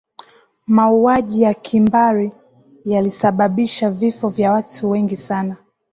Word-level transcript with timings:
mauaji 0.67 1.41
ya 1.41 1.53
kimbari 1.53 2.31
yalisababisha 2.85 3.89
vifo 3.91 4.27
vya 4.29 4.51
watu 4.51 4.89
wengi 4.89 5.15
sana 5.15 5.57